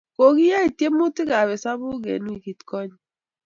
[0.15, 2.97] kokiyei tiemutikab esabuuk eng wikitkonye